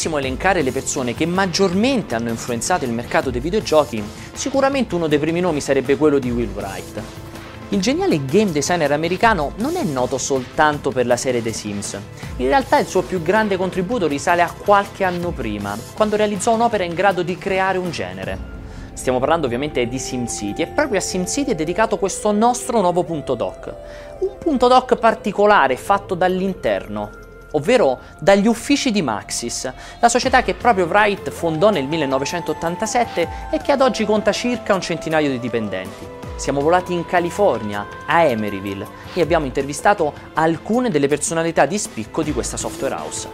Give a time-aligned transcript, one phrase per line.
[0.00, 5.18] Dovessimo elencare le persone che maggiormente hanno influenzato il mercato dei videogiochi, sicuramente uno dei
[5.18, 7.02] primi nomi sarebbe quello di Will Wright.
[7.68, 11.98] Il geniale game designer americano non è noto soltanto per la serie The Sims.
[12.36, 16.84] In realtà il suo più grande contributo risale a qualche anno prima, quando realizzò un'opera
[16.84, 18.38] in grado di creare un genere.
[18.94, 23.34] Stiamo parlando ovviamente di SimCity e proprio a SimCity è dedicato questo nostro nuovo punto
[23.34, 23.70] doc.
[24.20, 27.10] Un punto doc particolare fatto dall'interno,
[27.52, 33.72] ovvero dagli uffici di Maxis, la società che proprio Wright fondò nel 1987 e che
[33.72, 36.18] ad oggi conta circa un centinaio di dipendenti.
[36.36, 42.32] Siamo volati in California, a Emeryville, e abbiamo intervistato alcune delle personalità di spicco di
[42.32, 43.28] questa software house.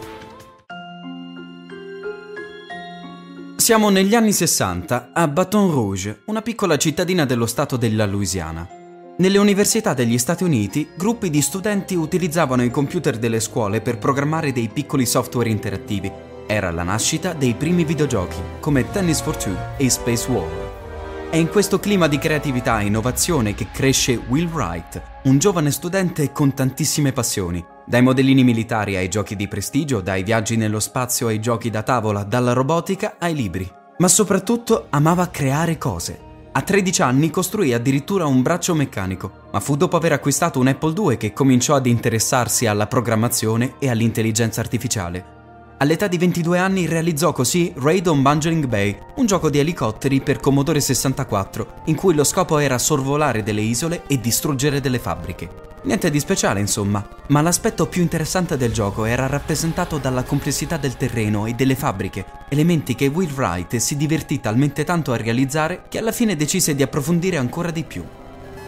[3.55, 8.76] Siamo negli anni 60 a Baton Rouge, una piccola cittadina dello stato della Louisiana.
[9.19, 14.51] Nelle università degli Stati Uniti, gruppi di studenti utilizzavano i computer delle scuole per programmare
[14.51, 16.11] dei piccoli software interattivi.
[16.45, 21.31] Era la nascita dei primi videogiochi, come Tennis for Two e Space War.
[21.31, 26.31] È in questo clima di creatività e innovazione che cresce Will Wright, un giovane studente
[26.31, 31.39] con tantissime passioni, dai modellini militari ai giochi di prestigio, dai viaggi nello spazio ai
[31.39, 33.67] giochi da tavola, dalla robotica ai libri.
[33.97, 36.26] Ma soprattutto amava creare cose.
[36.57, 40.95] A 13 anni costruì addirittura un braccio meccanico, ma fu dopo aver acquistato un Apple
[40.97, 45.35] II che cominciò ad interessarsi alla programmazione e all'intelligenza artificiale.
[45.77, 50.39] All'età di 22 anni realizzò così Raid on Bungling Bay, un gioco di elicotteri per
[50.39, 55.66] Commodore 64, in cui lo scopo era sorvolare delle isole e distruggere delle fabbriche.
[55.87, 60.97] Niente di speciale, insomma, ma l'aspetto più interessante del gioco era rappresentato dalla complessità del
[60.97, 65.97] terreno e delle fabbriche, elementi che Will Wright si divertì talmente tanto a realizzare che
[65.97, 68.03] alla fine decise di approfondire ancora di più.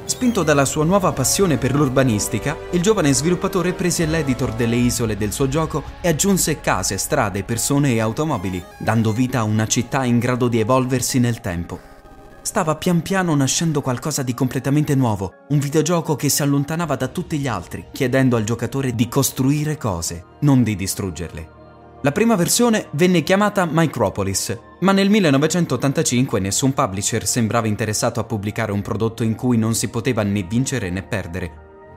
[0.05, 5.33] Spinto dalla sua nuova passione per l'urbanistica, il giovane sviluppatore prese l'editor delle isole del
[5.33, 10.19] suo gioco e aggiunse case, strade, persone e automobili, dando vita a una città in
[10.19, 11.88] grado di evolversi nel tempo.
[12.41, 17.37] Stava pian piano nascendo qualcosa di completamente nuovo, un videogioco che si allontanava da tutti
[17.37, 21.57] gli altri, chiedendo al giocatore di costruire cose, non di distruggerle.
[22.01, 28.71] La prima versione venne chiamata Micropolis, ma nel 1985 nessun publisher sembrava interessato a pubblicare
[28.71, 31.51] un prodotto in cui non si poteva né vincere né perdere.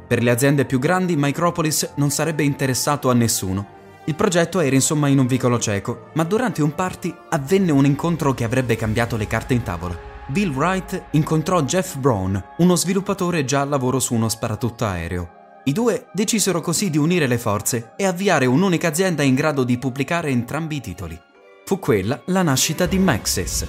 [0.08, 3.80] Per le aziende più grandi Micropolis non sarebbe interessato a nessuno.
[4.06, 8.34] Il progetto era insomma in un vicolo cieco, ma durante un party avvenne un incontro
[8.34, 10.11] che avrebbe cambiato le carte in tavola.
[10.28, 15.60] Bill Wright incontrò Jeff Brown, uno sviluppatore già al lavoro su uno sparatutto aereo.
[15.64, 19.78] I due decisero così di unire le forze e avviare un'unica azienda in grado di
[19.78, 21.20] pubblicare entrambi i titoli.
[21.64, 23.66] Fu quella la nascita di Maxis.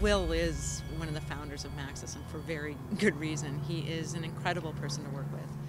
[0.00, 1.49] Will is one of the founders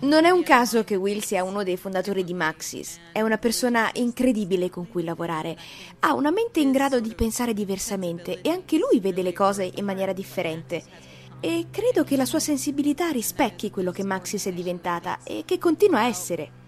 [0.02, 3.00] Non è un caso che Will sia uno dei fondatori di Maxis.
[3.12, 5.58] È una persona incredibile con cui lavorare.
[6.00, 9.86] Ha una mente in grado di pensare diversamente e anche lui vede le cose in
[9.86, 10.84] maniera differente
[11.40, 16.02] e credo che la sua sensibilità rispecchi quello che Maxis è diventata e che continua
[16.02, 16.60] a essere.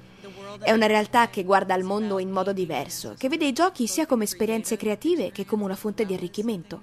[0.59, 4.07] È una realtà che guarda al mondo in modo diverso, che vede i giochi sia
[4.07, 6.81] come esperienze creative che come una fonte di arricchimento.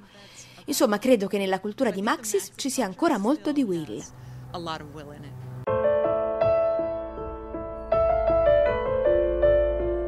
[0.71, 4.01] Insomma, credo che nella cultura di Maxis ci sia ancora molto di Will.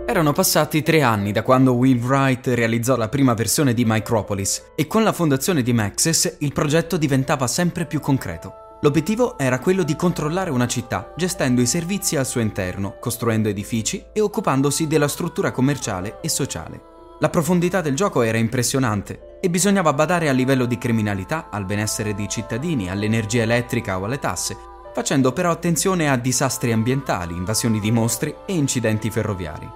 [0.07, 4.87] Erano passati tre anni da quando Will Wright realizzò la prima versione di Micropolis e
[4.87, 8.79] con la fondazione di Maxis il progetto diventava sempre più concreto.
[8.83, 14.05] L'obiettivo era quello di controllare una città, gestendo i servizi al suo interno, costruendo edifici
[14.13, 16.92] e occupandosi della struttura commerciale e sociale.
[17.23, 22.17] La profondità del gioco era impressionante e bisognava badare a livello di criminalità, al benessere
[22.17, 24.57] dei cittadini, all'energia elettrica o alle tasse,
[24.93, 29.71] facendo però attenzione a disastri ambientali, invasioni di mostri e incidenti ferroviari.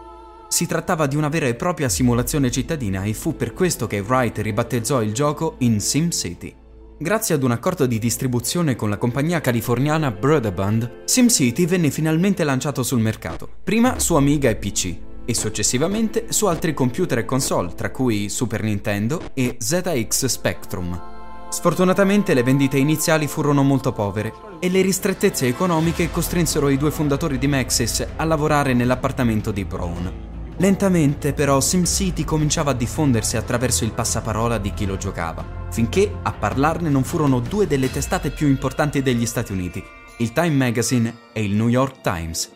[0.48, 4.38] Si trattava di una vera e propria simulazione cittadina e fu per questo che Wright
[4.38, 6.52] ribattezzò il gioco in SimCity.
[6.98, 12.82] Grazie ad un accordo di distribuzione con la compagnia californiana Broadband, SimCity venne finalmente lanciato
[12.82, 17.90] sul mercato, prima su Amiga e PC, e successivamente su altri computer e console, tra
[17.90, 21.14] cui Super Nintendo e ZX Spectrum.
[21.50, 27.38] Sfortunatamente le vendite iniziali furono molto povere e le ristrettezze economiche costrinsero i due fondatori
[27.38, 30.12] di Maxis a lavorare nell'appartamento di Brown.
[30.58, 36.32] Lentamente però SimCity cominciava a diffondersi attraverso il passaparola di chi lo giocava, finché a
[36.32, 39.84] parlarne non furono due delle testate più importanti degli Stati Uniti,
[40.18, 42.55] il Time Magazine e il New York Times.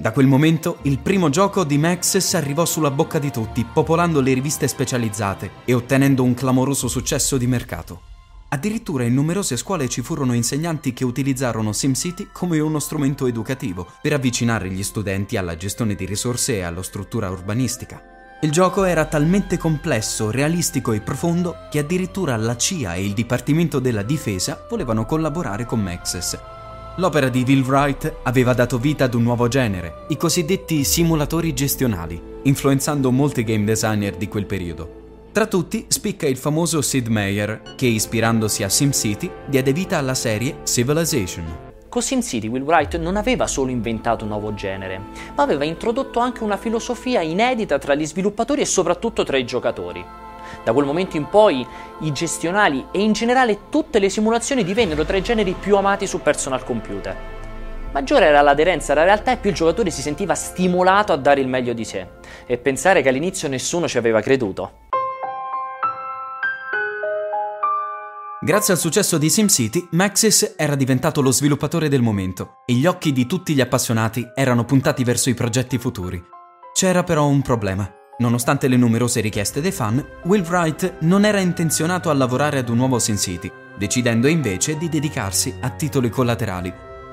[0.00, 4.32] Da quel momento il primo gioco di Maxis arrivò sulla bocca di tutti, popolando le
[4.32, 8.00] riviste specializzate e ottenendo un clamoroso successo di mercato.
[8.48, 14.14] Addirittura in numerose scuole ci furono insegnanti che utilizzarono SimCity come uno strumento educativo per
[14.14, 18.02] avvicinare gli studenti alla gestione di risorse e alla struttura urbanistica.
[18.40, 23.78] Il gioco era talmente complesso, realistico e profondo che addirittura la CIA e il Dipartimento
[23.80, 26.38] della Difesa volevano collaborare con Maxis.
[27.00, 32.20] L'opera di Will Wright aveva dato vita ad un nuovo genere, i cosiddetti simulatori gestionali,
[32.42, 35.28] influenzando molti game designer di quel periodo.
[35.32, 40.58] Tra tutti spicca il famoso Sid Meier, che ispirandosi a SimCity diede vita alla serie
[40.64, 41.70] Civilization.
[41.88, 45.00] Con SimCity Will Wright non aveva solo inventato un nuovo genere,
[45.34, 50.04] ma aveva introdotto anche una filosofia inedita tra gli sviluppatori e soprattutto tra i giocatori.
[50.64, 51.66] Da quel momento in poi
[52.00, 56.20] i gestionali e in generale tutte le simulazioni divennero tra i generi più amati su
[56.20, 57.16] personal computer.
[57.92, 61.48] Maggiore era l'aderenza alla realtà e più il giocatore si sentiva stimolato a dare il
[61.48, 62.06] meglio di sé.
[62.46, 64.88] E pensare che all'inizio nessuno ci aveva creduto.
[68.42, 73.12] Grazie al successo di SimCity, Maxis era diventato lo sviluppatore del momento e gli occhi
[73.12, 76.22] di tutti gli appassionati erano puntati verso i progetti futuri.
[76.72, 77.99] C'era però un problema.
[78.20, 82.76] Nonostante le numerose richieste dei fan, Will Wright non era intenzionato a lavorare ad un
[82.76, 86.70] nuovo SimCity, decidendo invece di dedicarsi a titoli collaterali.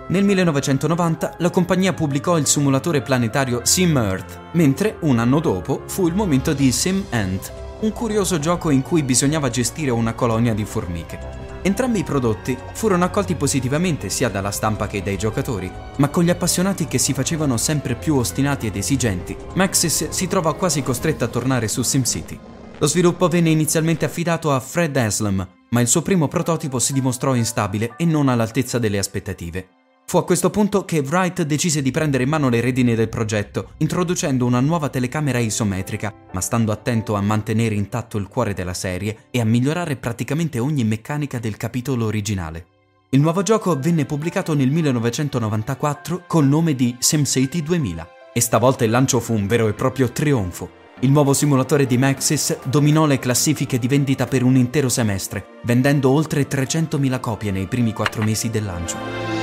[0.09, 6.07] Nel 1990 la compagnia pubblicò il simulatore planetario Sim Earth, mentre un anno dopo fu
[6.07, 10.65] il momento di Sim Ant, un curioso gioco in cui bisognava gestire una colonia di
[10.65, 11.45] formiche.
[11.62, 16.29] Entrambi i prodotti furono accolti positivamente sia dalla stampa che dai giocatori, ma con gli
[16.29, 21.27] appassionati che si facevano sempre più ostinati ed esigenti, Maxis si trova quasi costretta a
[21.29, 22.39] tornare su SimCity.
[22.79, 27.35] Lo sviluppo venne inizialmente affidato a Fred Aslam, ma il suo primo prototipo si dimostrò
[27.35, 29.68] instabile e non all'altezza delle aspettative.
[30.09, 33.71] Fu a questo punto che Wright decise di prendere in mano le redini del progetto,
[33.80, 39.25] introducendo una nuova telecamera isometrica, ma stando attento a mantenere intatto il cuore della serie
[39.31, 42.68] e a migliorare praticamente ogni meccanica del capitolo originale.
[43.09, 48.92] Il nuovo gioco venne pubblicato nel 1994 col nome di SimCity 2000 e stavolta il
[48.92, 50.69] lancio fu un vero e proprio trionfo.
[51.01, 56.12] Il nuovo simulatore di Maxis dominò le classifiche di vendita per un intero semestre, vendendo
[56.12, 59.36] oltre 300.000 copie nei primi quattro mesi del lancio.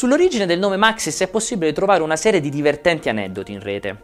[0.00, 3.94] Sull'origine del nome Maxis è possibile trovare una serie di divertenti aneddoti in rete.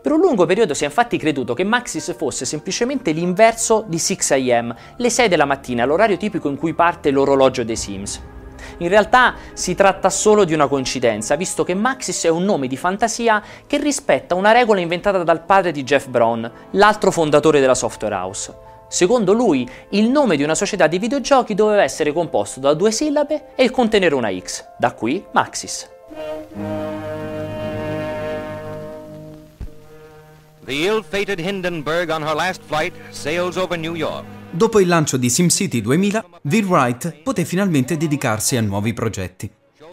[0.00, 4.74] Per un lungo periodo si è infatti creduto che Maxis fosse semplicemente l'inverso di 6am,
[4.96, 8.22] le 6 della mattina, l'orario tipico in cui parte l'orologio dei Sims.
[8.78, 12.78] In realtà si tratta solo di una coincidenza, visto che Maxis è un nome di
[12.78, 18.14] fantasia che rispetta una regola inventata dal padre di Jeff Brown, l'altro fondatore della software
[18.14, 18.73] house.
[18.88, 23.54] Secondo lui, il nome di una società di videogiochi doveva essere composto da due sillabe
[23.54, 25.88] e contenere una X, da qui Maxis.
[30.64, 34.24] The ill-fated Hindenburg on her last flight sails over New York.
[34.50, 39.50] Dopo il lancio di SimCity 2000, Will Wright poté finalmente dedicarsi a nuovi progetti.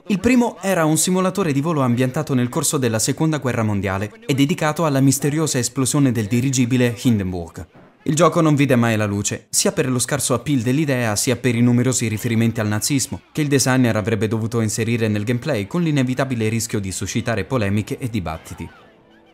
[0.07, 4.33] Il primo era un simulatore di volo ambientato nel corso della Seconda Guerra Mondiale e
[4.33, 7.80] dedicato alla misteriosa esplosione del dirigibile Hindenburg.
[8.03, 11.53] Il gioco non vide mai la luce, sia per lo scarso appeal dell'idea, sia per
[11.53, 16.50] i numerosi riferimenti al nazismo, che il designer avrebbe dovuto inserire nel gameplay con l'inevitabile
[16.50, 18.67] rischio di suscitare polemiche e dibattiti.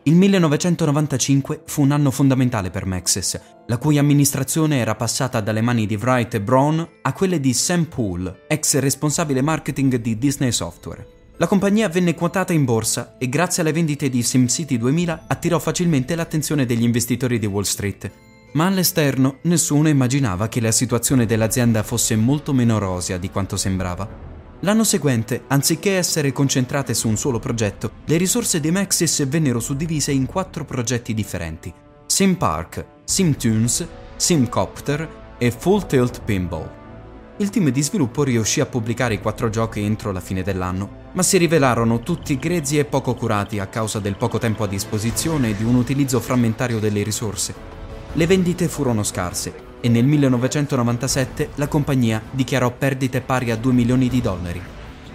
[0.02, 5.86] Il 1995 fu un anno fondamentale per Maxis, la cui amministrazione era passata dalle mani
[5.86, 11.06] di Wright e Braun a quelle di Sam Poole, ex responsabile marketing di Disney Software.
[11.38, 16.14] La compagnia venne quotata in borsa e grazie alle vendite di SimCity 2000 attirò facilmente
[16.14, 18.10] l'attenzione degli investitori di Wall Street,
[18.52, 24.08] ma all'esterno nessuno immaginava che la situazione dell'azienda fosse molto meno rosea di quanto sembrava.
[24.60, 30.10] L'anno seguente, anziché essere concentrate su un solo progetto, le risorse di Maxis vennero suddivise
[30.10, 31.72] in quattro progetti differenti:
[32.06, 33.86] Sim Park, Sim Tunes,
[34.16, 36.76] Sim Copter e Full Tilt Pinball.
[37.36, 41.22] Il team di sviluppo riuscì a pubblicare i quattro giochi entro la fine dell'anno, ma
[41.22, 45.56] si rivelarono tutti grezzi e poco curati a causa del poco tempo a disposizione e
[45.56, 47.77] di un utilizzo frammentario delle risorse.
[48.14, 54.08] Le vendite furono scarse e nel 1997 la compagnia dichiarò perdite pari a 2 milioni
[54.08, 54.60] di dollari.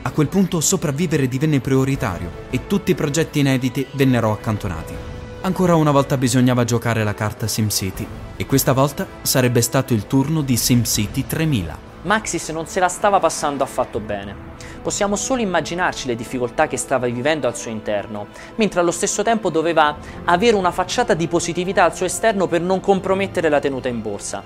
[0.03, 4.93] A quel punto sopravvivere divenne prioritario e tutti i progetti inediti vennero accantonati.
[5.41, 8.07] Ancora una volta bisognava giocare la carta SimCity
[8.37, 11.91] e questa volta sarebbe stato il turno di SimCity 3000.
[12.03, 14.51] Maxis non se la stava passando affatto bene.
[14.83, 19.49] Possiamo solo immaginarci le difficoltà che stava vivendo al suo interno, mentre allo stesso tempo
[19.49, 24.01] doveva avere una facciata di positività al suo esterno per non compromettere la tenuta in
[24.01, 24.43] borsa.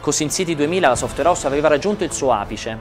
[0.00, 2.78] Con SimCity 2000 la software house aveva raggiunto il suo apice,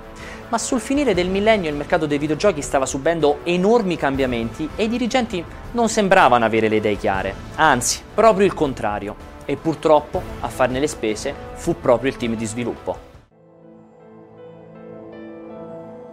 [0.47, 4.89] ma sul finire del millennio il mercato dei videogiochi stava subendo enormi cambiamenti e i
[4.89, 9.31] dirigenti non sembravano avere le idee chiare, anzi, proprio il contrario.
[9.43, 13.12] E purtroppo a farne le spese fu proprio il team di sviluppo.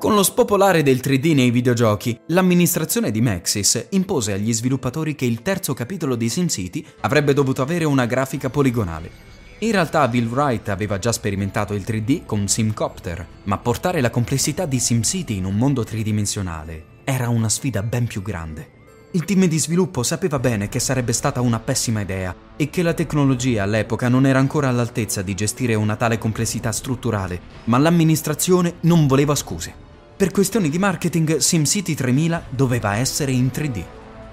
[0.01, 5.43] Con lo spopolare del 3D nei videogiochi, l'amministrazione di Maxis impose agli sviluppatori che il
[5.43, 9.11] terzo capitolo di SimCity avrebbe dovuto avere una grafica poligonale.
[9.59, 14.65] In realtà Bill Wright aveva già sperimentato il 3D con Simcopter, ma portare la complessità
[14.65, 18.79] di SimCity in un mondo tridimensionale era una sfida ben più grande.
[19.11, 22.95] Il team di sviluppo sapeva bene che sarebbe stata una pessima idea e che la
[22.95, 29.07] tecnologia all'epoca non era ancora all'altezza di gestire una tale complessità strutturale, ma l'amministrazione non
[29.07, 29.89] voleva scuse.
[30.21, 33.83] Per questioni di marketing, SimCity 3000 doveva essere in 3D.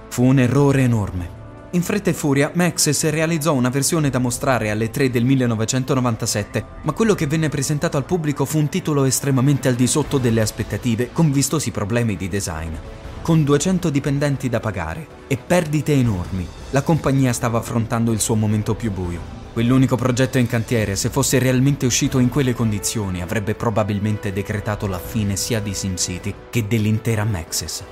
[0.10, 1.30] Fu un errore enorme.
[1.72, 6.92] In fretta e furia, Maxis realizzò una versione da mostrare alle 3 del 1997, ma
[6.92, 11.14] quello che venne presentato al pubblico fu un titolo estremamente al di sotto delle aspettative,
[11.14, 12.74] con vistosi problemi di design.
[13.22, 18.76] Con 200 dipendenti da pagare e perdite enormi, la compagnia stava affrontando il suo momento
[18.76, 19.37] più buio.
[19.58, 25.00] Quell'unico progetto in cantiere, se fosse realmente uscito in quelle condizioni, avrebbe probabilmente decretato la
[25.00, 27.84] fine sia di SimCity che dell'intera Maxis.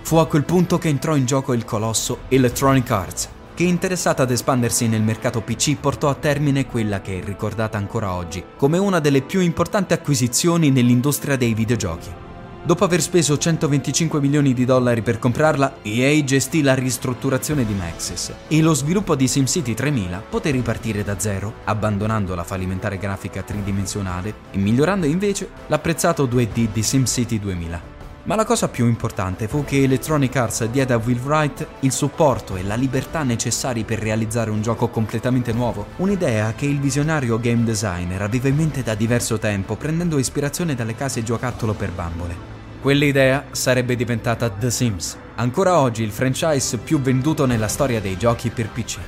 [0.00, 4.30] Fu a quel punto che entrò in gioco il colosso Electronic Arts, che interessata ad
[4.30, 8.98] espandersi nel mercato PC portò a termine quella che è ricordata ancora oggi come una
[8.98, 12.23] delle più importanti acquisizioni nell'industria dei videogiochi.
[12.66, 18.32] Dopo aver speso 125 milioni di dollari per comprarla, EA gestì la ristrutturazione di Maxis
[18.48, 24.34] e lo sviluppo di SimCity 3000 poté ripartire da zero, abbandonando la fallimentare grafica tridimensionale
[24.50, 27.92] e migliorando invece l'apprezzato 2D di SimCity 2000.
[28.22, 32.56] Ma la cosa più importante fu che Electronic Arts diede a Will Wright il supporto
[32.56, 37.64] e la libertà necessari per realizzare un gioco completamente nuovo, un'idea che il visionario game
[37.64, 42.53] designer aveva in mente da diverso tempo, prendendo ispirazione dalle case giocattolo per bambole.
[42.84, 48.50] Quell'idea sarebbe diventata The Sims, ancora oggi il franchise più venduto nella storia dei giochi
[48.50, 48.98] per PC.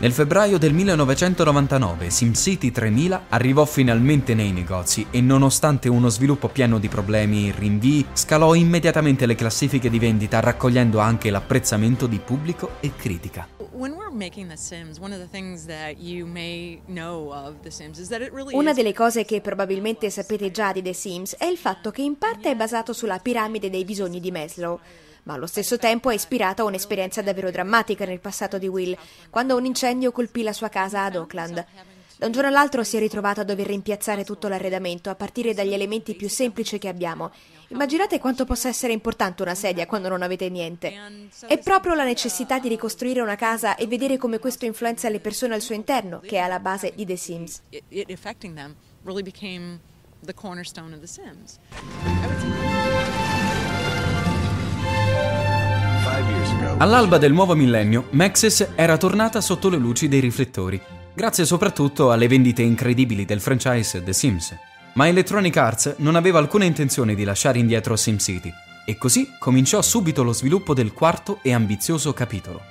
[0.00, 6.78] Nel febbraio del 1999 SimCity 3000 arrivò finalmente nei negozi e nonostante uno sviluppo pieno
[6.78, 12.76] di problemi e rinvii, scalò immediatamente le classifiche di vendita raccogliendo anche l'apprezzamento di pubblico
[12.80, 13.46] e critica.
[18.52, 22.16] Una delle cose che probabilmente sapete già di The Sims è il fatto che in
[22.16, 24.80] parte è basato sulla piramide dei bisogni di Maslow
[25.24, 28.96] ma allo stesso tempo è ispirato a un'esperienza davvero drammatica nel passato di Will,
[29.30, 31.66] quando un incendio colpì la sua casa ad Oakland.
[32.20, 35.72] Da un giorno all'altro si è ritrovato a dover rimpiazzare tutto l'arredamento a partire dagli
[35.72, 37.30] elementi più semplici che abbiamo.
[37.68, 40.92] Immaginate quanto possa essere importante una sedia quando non avete niente.
[41.46, 45.54] È proprio la necessità di ricostruire una casa e vedere come questo influenza le persone
[45.54, 47.62] al suo interno che è alla base di The Sims.
[50.22, 51.58] the cornerstone of The Sims.
[56.80, 60.80] All'alba del nuovo millennio, Maxis era tornata sotto le luci dei riflettori,
[61.12, 64.56] grazie soprattutto alle vendite incredibili del franchise The Sims.
[64.94, 68.50] Ma Electronic Arts non aveva alcuna intenzione di lasciare indietro SimCity,
[68.86, 72.62] e così cominciò subito lo sviluppo del quarto e ambizioso capitolo.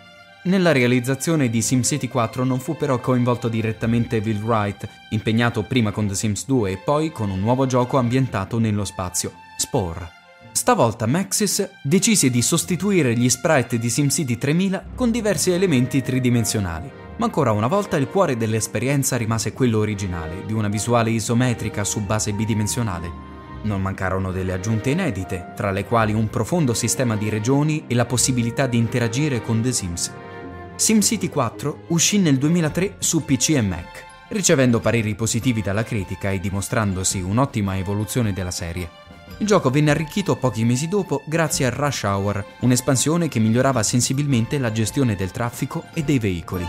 [0.45, 6.07] Nella realizzazione di SimCity 4 non fu però coinvolto direttamente Will Wright, impegnato prima con
[6.07, 10.17] The Sims 2 e poi con un nuovo gioco ambientato nello spazio, Spore.
[10.51, 17.25] Stavolta Maxis decise di sostituire gli sprite di SimCity 3000 con diversi elementi tridimensionali, ma
[17.25, 22.33] ancora una volta il cuore dell'esperienza rimase quello originale, di una visuale isometrica su base
[22.33, 23.27] bidimensionale.
[23.61, 28.05] Non mancarono delle aggiunte inedite, tra le quali un profondo sistema di regioni e la
[28.05, 30.11] possibilità di interagire con The Sims.
[30.75, 36.39] SimCity 4 uscì nel 2003 su PC e Mac, ricevendo pareri positivi dalla critica e
[36.39, 39.08] dimostrandosi un'ottima evoluzione della serie.
[39.37, 44.57] Il gioco venne arricchito pochi mesi dopo grazie a Rush Hour, un'espansione che migliorava sensibilmente
[44.57, 46.65] la gestione del traffico e dei veicoli.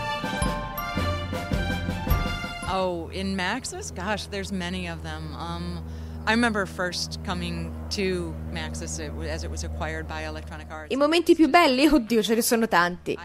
[2.71, 3.91] Oh, in Maxis?
[3.93, 5.33] Gosh, there's many of them.
[5.33, 5.81] Um,
[6.23, 10.93] I remember first coming to Maxis as it was acquired by Electronic Arts.
[10.93, 11.87] I momenti più belli?
[11.87, 13.17] Oddio, ce ne sono tanti.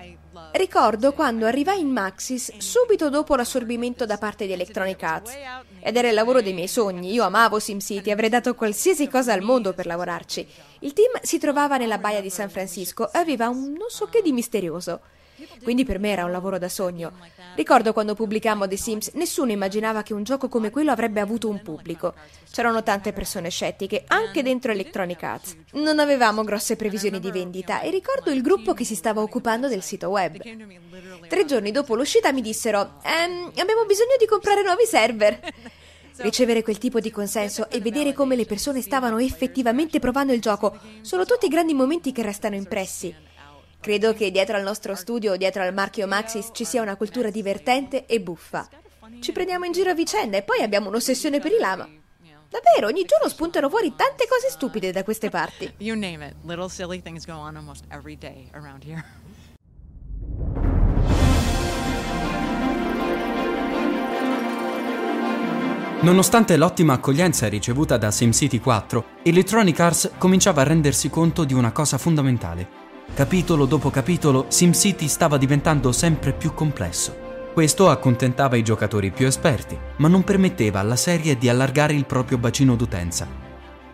[0.52, 5.32] Ricordo quando arrivai in Maxis subito dopo l'assorbimento da parte di Electronic Arts.
[5.80, 7.12] Ed era il lavoro dei miei sogni.
[7.12, 10.46] Io amavo SimCity, avrei dato qualsiasi cosa al mondo per lavorarci.
[10.80, 14.22] Il team si trovava nella baia di San Francisco e aveva un non so che
[14.22, 15.00] di misterioso.
[15.62, 17.12] Quindi per me era un lavoro da sogno.
[17.54, 21.62] Ricordo quando pubblicammo The Sims, nessuno immaginava che un gioco come quello avrebbe avuto un
[21.62, 22.14] pubblico.
[22.50, 25.56] C'erano tante persone scettiche, anche dentro Electronic Arts.
[25.72, 29.82] Non avevamo grosse previsioni di vendita e ricordo il gruppo che si stava occupando del
[29.82, 30.40] sito web.
[31.28, 35.40] Tre giorni dopo l'uscita mi dissero: ehm, Abbiamo bisogno di comprare nuovi server.
[36.18, 40.78] Ricevere quel tipo di consenso e vedere come le persone stavano effettivamente provando il gioco
[41.02, 43.14] sono tutti grandi momenti che restano impressi.
[43.86, 48.04] Credo che dietro al nostro studio, dietro al marchio Maxis, ci sia una cultura divertente
[48.06, 48.68] e buffa.
[49.20, 51.88] Ci prendiamo in giro a vicenda e poi abbiamo un'ossessione per i lama.
[52.50, 55.72] Davvero, ogni giorno spuntano fuori tante cose stupide da queste parti.
[55.76, 56.34] You name it.
[56.42, 59.04] Little silly things go on almost every day around here.
[66.00, 71.70] Nonostante l'ottima accoglienza ricevuta da SimCity 4, Electronic Arts cominciava a rendersi conto di una
[71.70, 72.85] cosa fondamentale.
[73.16, 77.48] Capitolo dopo capitolo, SimCity stava diventando sempre più complesso.
[77.54, 82.36] Questo accontentava i giocatori più esperti, ma non permetteva alla serie di allargare il proprio
[82.36, 83.26] bacino d'utenza.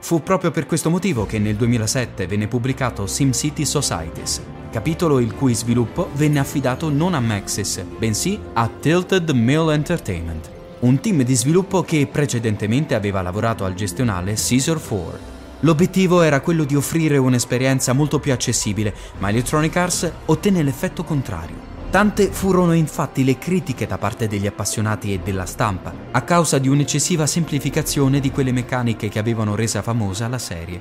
[0.01, 5.55] Fu proprio per questo motivo che nel 2007 venne pubblicato SimCity Societies, capitolo il cui
[5.55, 10.51] sviluppo venne affidato non a Maxis, bensì a Tilted Mill Entertainment,
[10.81, 15.32] un team di sviluppo che precedentemente aveva lavorato al gestionale Caesar 4.
[15.65, 21.71] L'obiettivo era quello di offrire un'esperienza molto più accessibile, ma Electronic Arts ottenne l'effetto contrario.
[21.89, 26.67] Tante furono infatti le critiche da parte degli appassionati e della stampa, a causa di
[26.67, 30.81] un'eccessiva semplificazione di quelle meccaniche che avevano resa famosa la serie.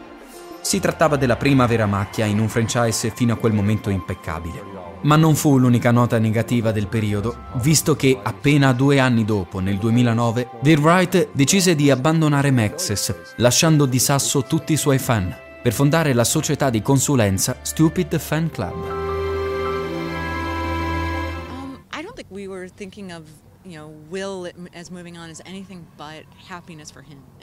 [0.62, 4.90] Si trattava della prima vera macchia in un franchise fino a quel momento impeccabile.
[5.03, 9.77] Ma non fu l'unica nota negativa del periodo, visto che appena due anni dopo, nel
[9.77, 15.74] 2009, Bill Wright decise di abbandonare Maxis, lasciando di sasso tutti i suoi fan, per
[15.74, 19.01] fondare la società di consulenza Stupid Fan Club.
[22.31, 23.24] we were thinking of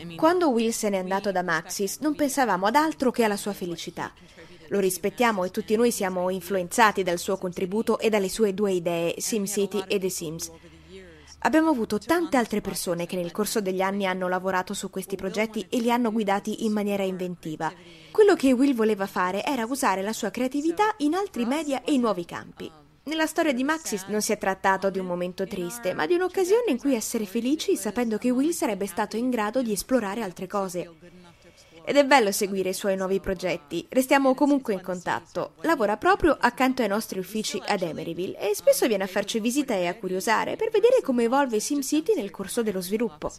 [0.04, 3.52] mean, Quando Will se n'è andato da Maxis non pensavamo ad altro che alla sua
[3.52, 4.12] felicità.
[4.68, 9.14] Lo rispettiamo e tutti noi siamo influenzati dal suo contributo e dalle sue due idee,
[9.18, 10.50] SimCity e The Sims.
[11.42, 15.64] Abbiamo avuto tante altre persone che nel corso degli anni hanno lavorato su questi progetti
[15.70, 17.72] e li hanno guidati in maniera inventiva.
[18.10, 22.00] Quello che Will voleva fare era usare la sua creatività in altri media e in
[22.00, 22.70] nuovi campi.
[23.04, 26.72] Nella storia di Maxis non si è trattato di un momento triste, ma di un'occasione
[26.72, 30.92] in cui essere felici sapendo che Will sarebbe stato in grado di esplorare altre cose.
[31.88, 33.86] Ed è bello seguire i suoi nuovi progetti.
[33.88, 35.54] Restiamo comunque in contatto.
[35.62, 39.86] Lavora proprio accanto ai nostri uffici ad Emeryville e spesso viene a farci visita e
[39.86, 43.32] a curiosare per vedere come evolve SimCity nel corso dello sviluppo.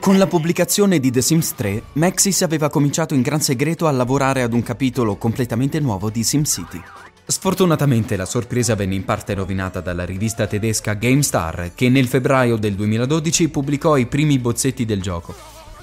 [0.00, 4.40] Con la pubblicazione di The Sims 3, Maxis aveva cominciato in gran segreto a lavorare
[4.40, 6.80] ad un capitolo completamente nuovo di SimCity.
[7.26, 12.76] Sfortunatamente la sorpresa venne in parte rovinata dalla rivista tedesca GameStar, che nel febbraio del
[12.76, 15.34] 2012 pubblicò i primi bozzetti del gioco.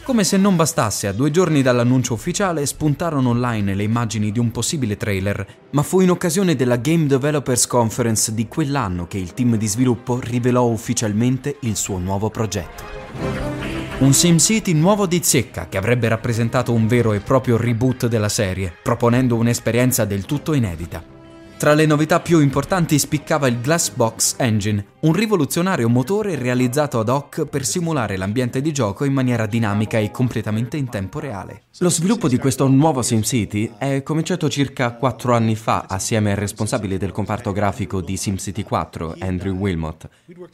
[0.02, 4.50] Come se non bastasse, a due giorni dall'annuncio ufficiale spuntarono online le immagini di un
[4.50, 9.58] possibile trailer, ma fu in occasione della Game Developers Conference di quell'anno che il team
[9.58, 13.77] di sviluppo rivelò ufficialmente il suo nuovo progetto.
[14.00, 18.72] Un SimCity nuovo di zecca che avrebbe rappresentato un vero e proprio reboot della serie,
[18.84, 21.17] proponendo un'esperienza del tutto inedita.
[21.58, 27.46] Tra le novità più importanti spiccava il Glassbox Engine, un rivoluzionario motore realizzato ad hoc
[27.46, 31.64] per simulare l'ambiente di gioco in maniera dinamica e completamente in tempo reale.
[31.80, 37.00] Lo sviluppo di questo nuovo SimCity è cominciato circa 4 anni fa assieme al responsabile
[37.00, 40.08] del comparto grafico di SimCity 4, Andrew Wilmot.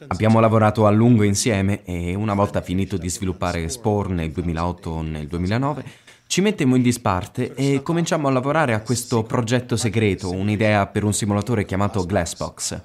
[0.08, 5.02] Abbiamo lavorato a lungo insieme e una volta finito di sviluppare Spore nel 2008 o
[5.02, 5.84] nel 2009,
[6.34, 11.14] ci mettemmo in disparte e cominciamo a lavorare a questo progetto segreto, un'idea per un
[11.14, 12.82] simulatore chiamato Glassbox.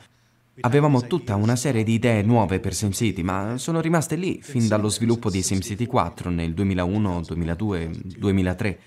[0.61, 4.91] Avevamo tutta una serie di idee nuove per SimCity, ma sono rimaste lì fin dallo
[4.91, 8.79] sviluppo di SimCity 4 nel 2001, 2002, 2003.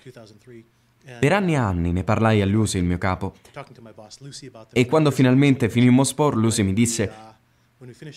[1.18, 3.34] Per anni e anni ne parlai a Lucy, il mio capo,
[4.72, 7.12] e quando finalmente finimmo Spore, Lucy mi disse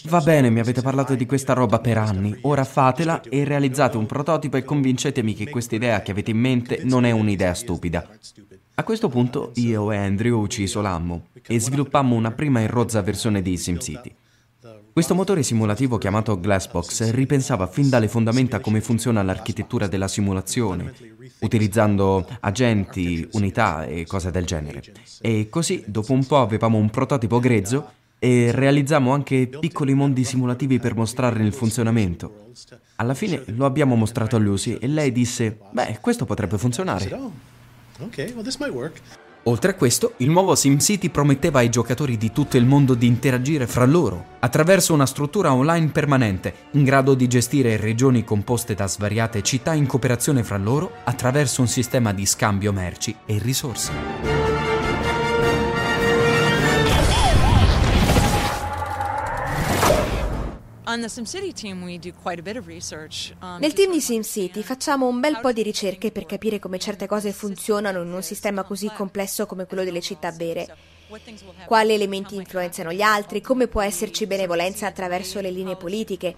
[0.10, 4.06] Va bene, mi avete parlato di questa roba per anni, ora fatela e realizzate un
[4.06, 8.08] prototipo e convincetemi che questa idea che avete in mente non è un'idea stupida.
[8.76, 13.42] A questo punto io e Andrew ci isolammo e sviluppammo una prima e rozza versione
[13.42, 14.14] di SimCity.
[14.94, 20.94] Questo motore simulativo chiamato Glassbox ripensava fin dalle fondamenta come funziona l'architettura della simulazione,
[21.40, 24.84] utilizzando agenti, unità e cose del genere.
[25.22, 30.80] E così, dopo un po' avevamo un prototipo grezzo e realizzammo anche piccoli mondi simulativi
[30.80, 32.52] per mostrarne il funzionamento.
[32.98, 37.10] Alla fine lo abbiamo mostrato a Lucy e lei disse, beh, questo potrebbe funzionare.
[39.48, 43.68] Oltre a questo, il nuovo SimCity prometteva ai giocatori di tutto il mondo di interagire
[43.68, 49.44] fra loro attraverso una struttura online permanente, in grado di gestire regioni composte da svariate
[49.44, 54.45] città in cooperazione fra loro attraverso un sistema di scambio merci e risorse.
[63.60, 67.32] Nel team di SimCity facciamo un bel po' di ricerche per capire come certe cose
[67.32, 70.76] funzionano in un sistema così complesso come quello delle città vere.
[71.66, 76.36] Quali elementi influenzano gli altri, come può esserci benevolenza attraverso le linee politiche.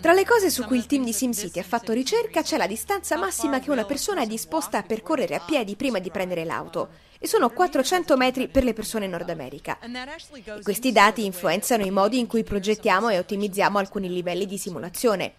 [0.00, 3.16] Tra le cose su cui il team di SimCity ha fatto ricerca c'è la distanza
[3.16, 7.26] massima che una persona è disposta a percorrere a piedi prima di prendere l'auto e
[7.26, 9.78] sono 400 metri per le persone in Nord America.
[9.80, 15.34] E questi dati influenzano i modi in cui progettiamo e ottimizziamo alcuni livelli di simulazione.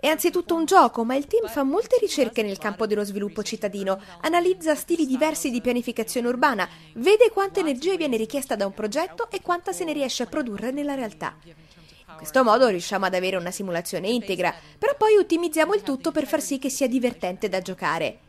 [0.00, 4.00] È anzitutto un gioco, ma il team fa molte ricerche nel campo dello sviluppo cittadino,
[4.22, 9.42] analizza stili diversi di pianificazione urbana, vede quanta energia viene richiesta da un progetto e
[9.42, 11.36] quanta se ne riesce a produrre nella realtà.
[12.16, 16.26] In questo modo riusciamo ad avere una simulazione integra, però poi ottimizziamo il tutto per
[16.26, 18.20] far sì che sia divertente da giocare.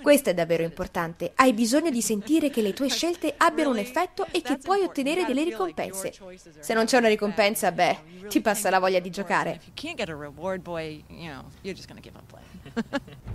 [0.00, 1.32] Questo è davvero importante.
[1.34, 5.24] Hai bisogno di sentire che le tue scelte abbiano un effetto e che puoi ottenere
[5.24, 6.12] delle ricompense.
[6.60, 9.60] Se non c'è una ricompensa, beh, ti passa la voglia di giocare.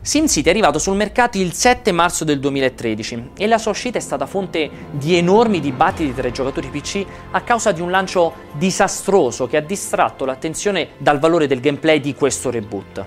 [0.07, 4.01] SimCity è arrivato sul mercato il 7 marzo del 2013 e la sua uscita è
[4.01, 9.47] stata fonte di enormi dibattiti tra i giocatori PC a causa di un lancio disastroso
[9.47, 13.05] che ha distratto l'attenzione dal valore del gameplay di questo reboot.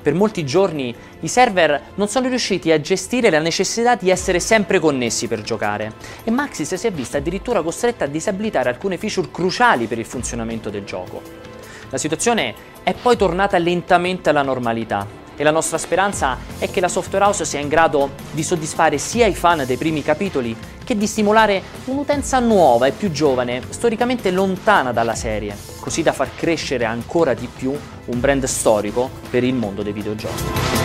[0.00, 4.80] Per molti giorni i server non sono riusciti a gestire la necessità di essere sempre
[4.80, 5.92] connessi per giocare
[6.24, 10.70] e Maxis si è vista addirittura costretta a disabilitare alcune feature cruciali per il funzionamento
[10.70, 11.20] del gioco.
[11.90, 16.88] La situazione è poi tornata lentamente alla normalità e la nostra speranza è che la
[16.88, 21.06] software house sia in grado di soddisfare sia i fan dei primi capitoli che di
[21.06, 27.34] stimolare un'utenza nuova e più giovane, storicamente lontana dalla serie, così da far crescere ancora
[27.34, 27.72] di più
[28.04, 30.81] un brand storico per il mondo dei videogiochi.